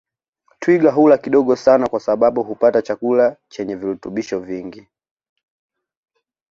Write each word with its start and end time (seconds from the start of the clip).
Twiga 0.59 0.91
hula 0.91 1.17
kidogo 1.17 1.55
sana 1.55 1.87
kwa 1.87 1.99
sababu 1.99 2.43
hupata 2.43 2.81
chakula 2.81 3.37
chenye 3.49 3.75
virutubisho 3.75 4.39
vingi 4.39 4.87